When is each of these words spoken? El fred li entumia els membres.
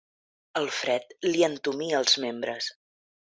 El 0.61 0.69
fred 0.77 1.13
li 1.33 1.43
entumia 1.49 2.01
els 2.05 2.17
membres. 2.25 2.73